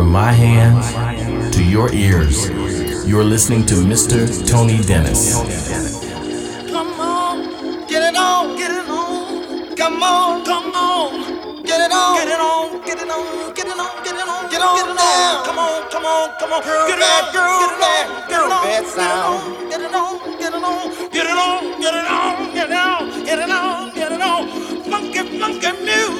[0.00, 2.48] From my hands to your ears,
[3.06, 4.24] you're listening to Mr.
[4.48, 5.34] Tony Dennis.
[6.72, 9.76] Come on, get it on, get it on.
[9.76, 13.78] Come on, come on, get it on, get it on, get it on, get it
[13.78, 15.44] on, get it on, get on, get it on.
[15.44, 18.52] Come on, come on, come on, get it on, girl, get it on, get it
[18.56, 19.68] on, bad sound.
[19.68, 23.24] Get it on, get it on, get it on, get it on, get it on,
[23.26, 24.48] get it on, get it on.
[24.88, 26.19] Funky, funky music.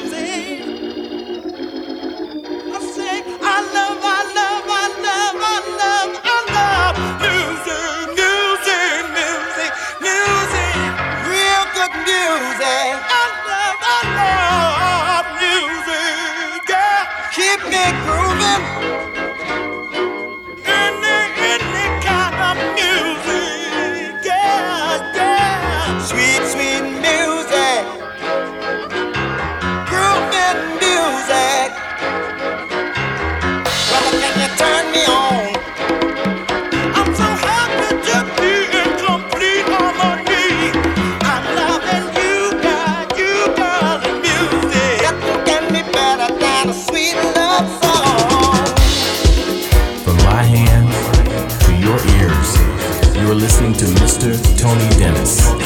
[54.61, 55.60] Tony Dennis.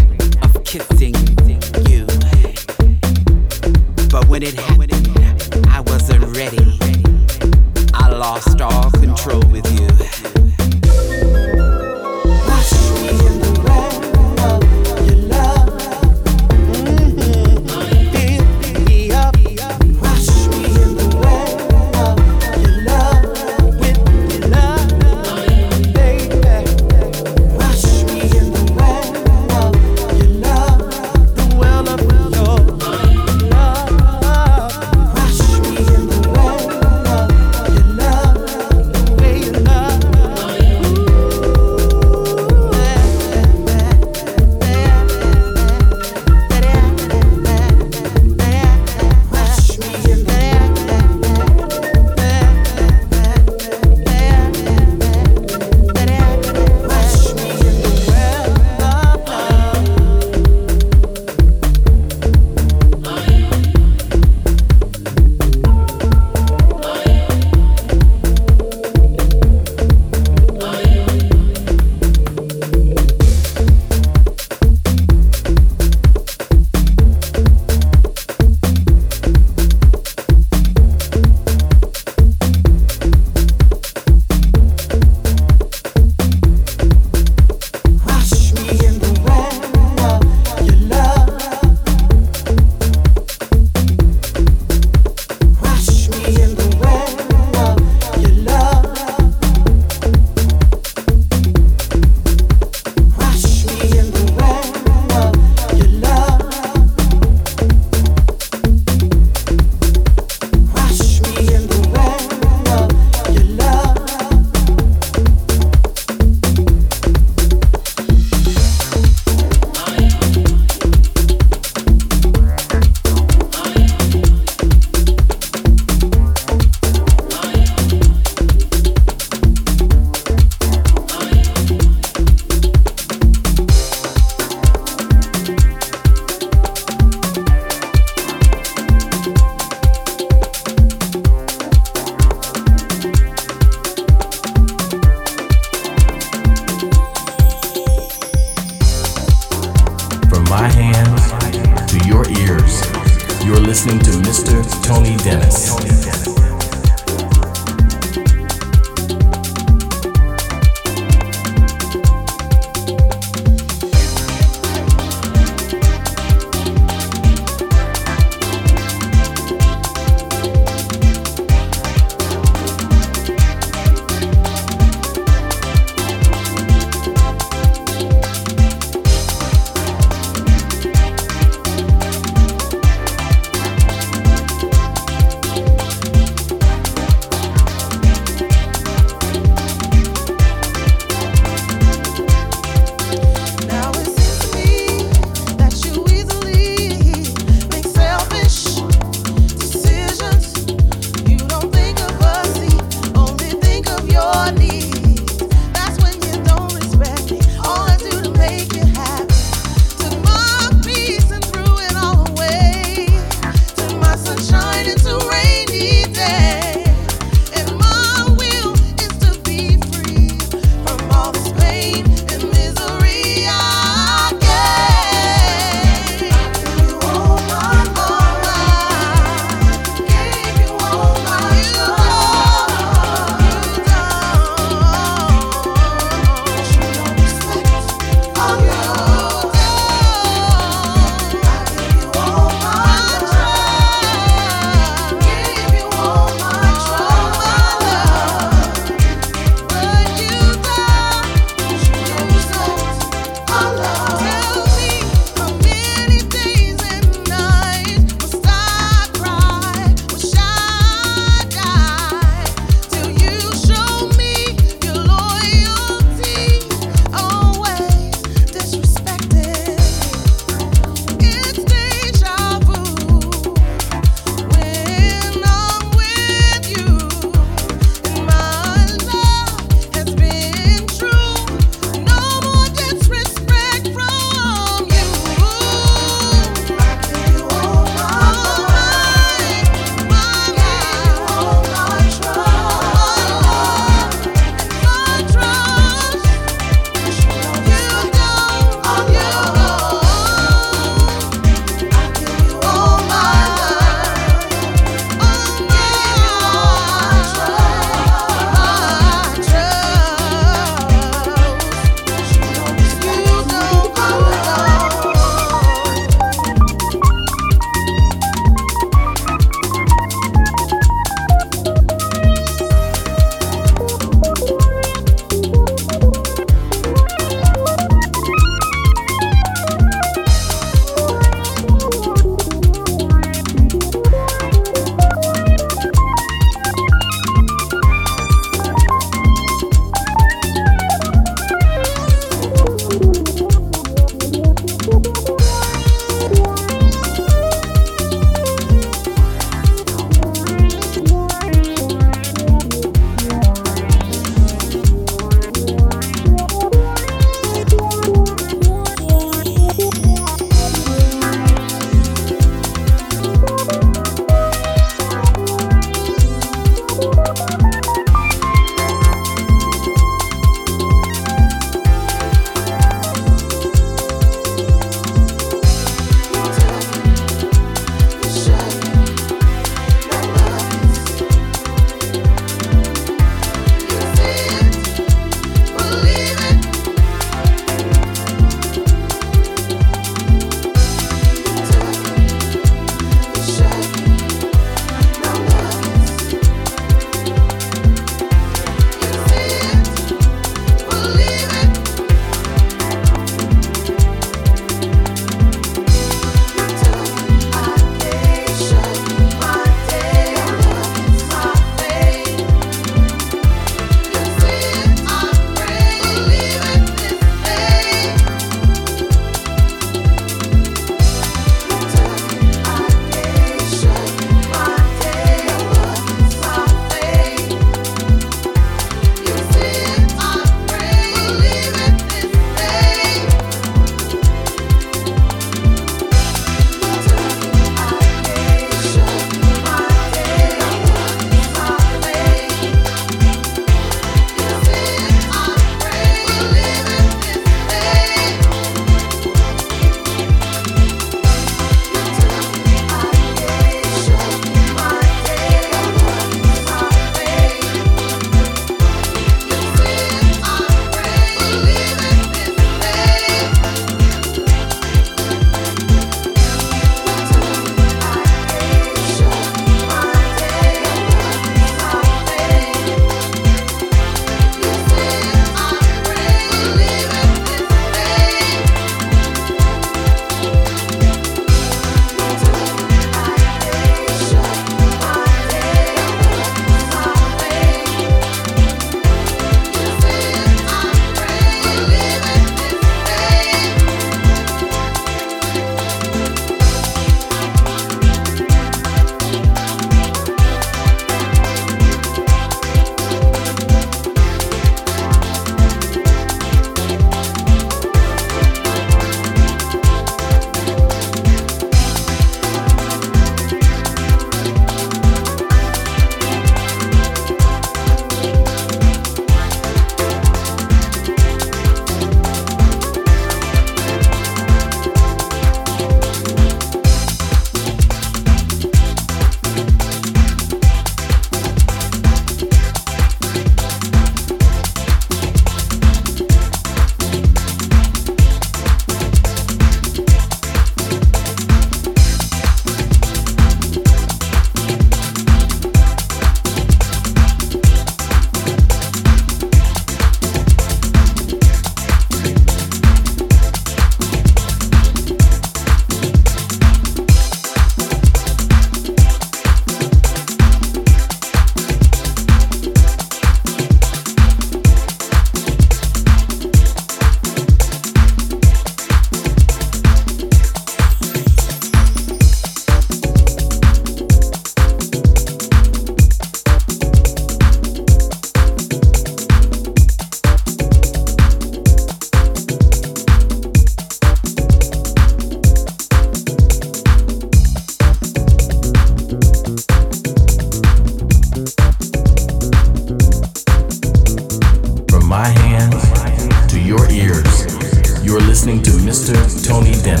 [599.41, 600.00] Tony Dennis.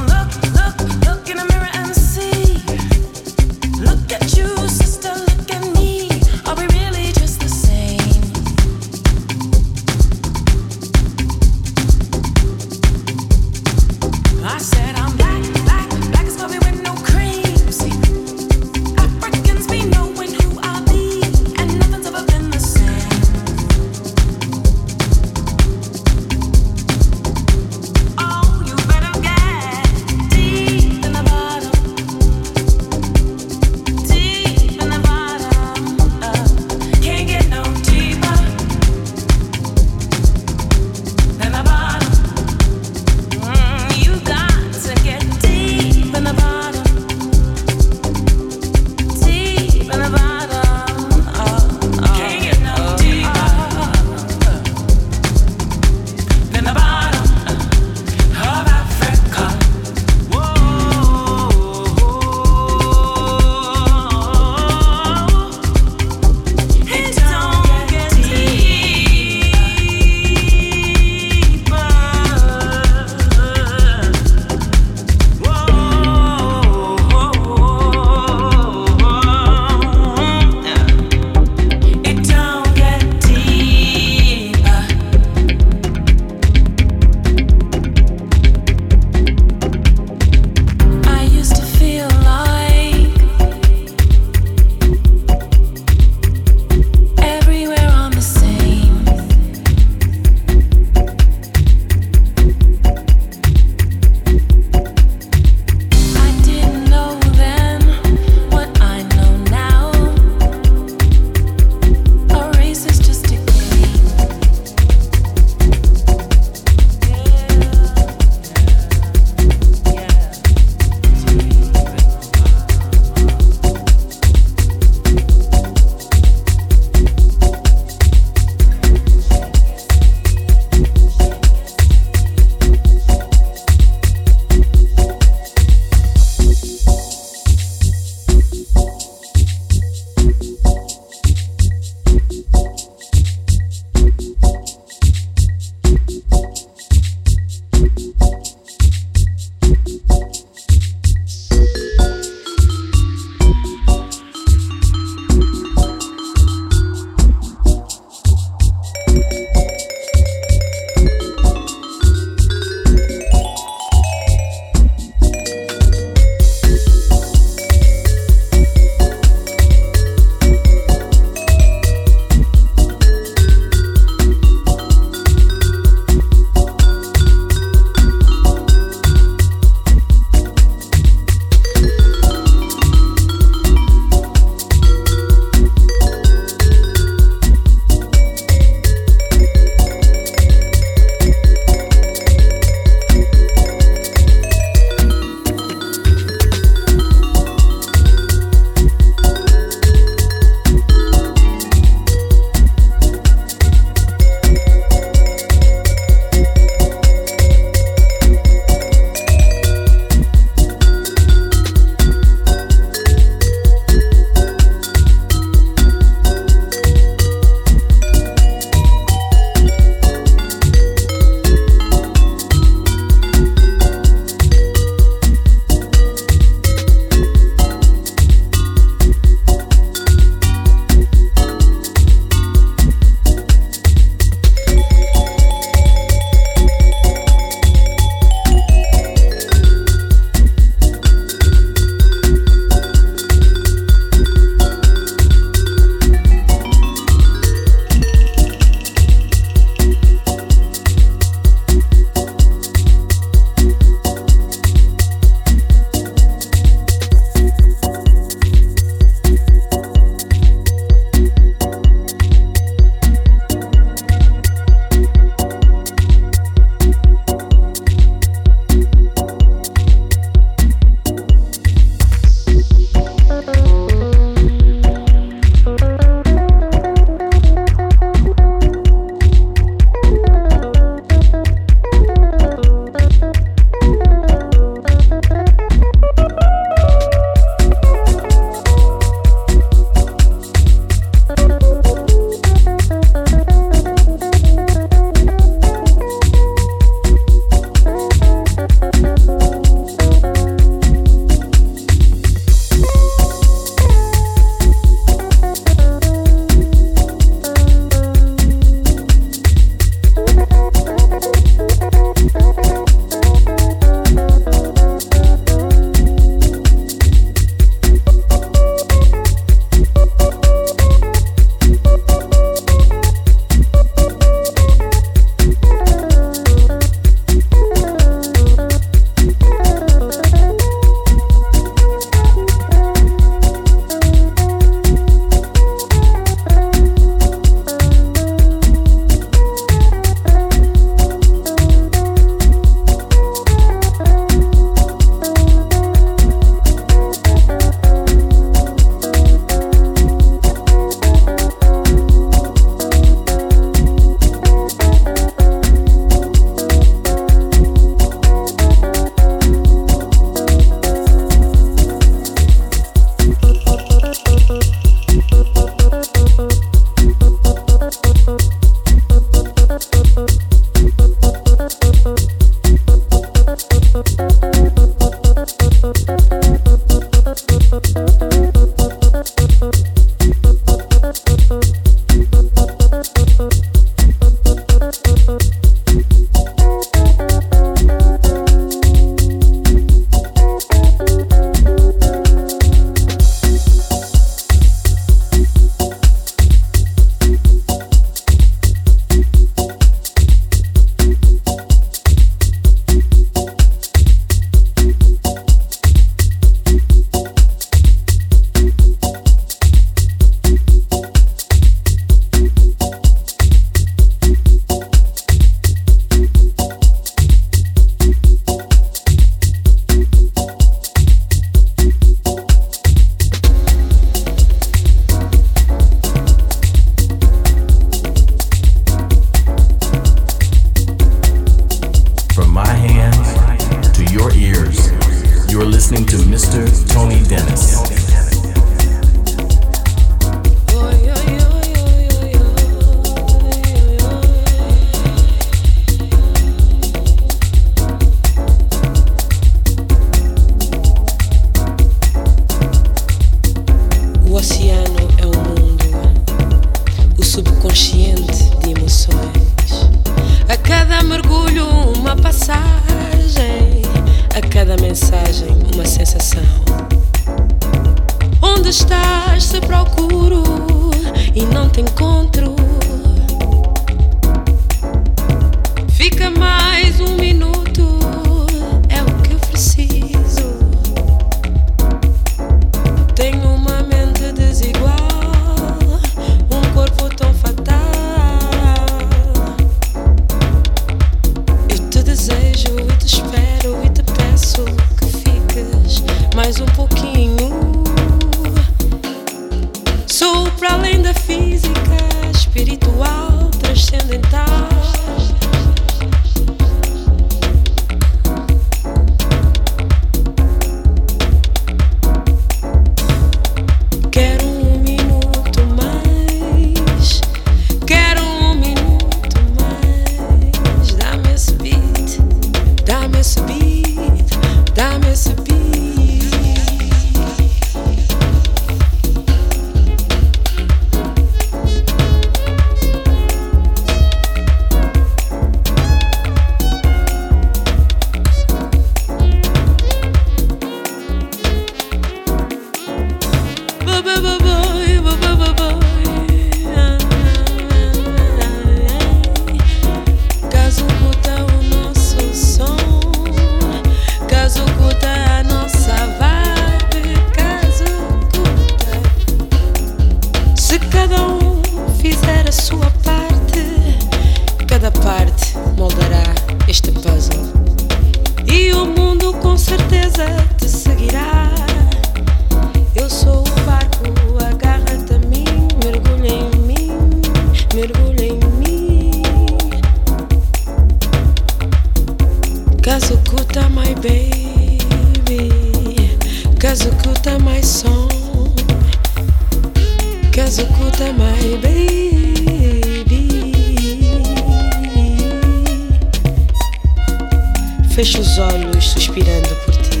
[598.00, 600.00] Fecho os olhos suspirando por ti.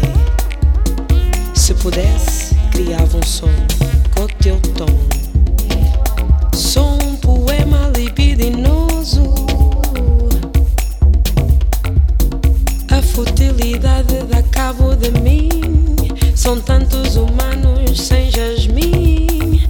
[1.52, 3.50] Se pudesse, criava um som
[4.16, 4.86] com teu tom.
[6.56, 9.34] Sou um poema libidinoso.
[12.90, 15.50] A futilidade dá cabo de mim.
[16.34, 19.60] São tantos humanos sem jasmim,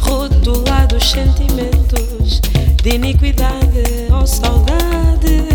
[0.00, 2.40] rotulados sentimentos
[2.82, 5.53] de iniquidade ou saudade.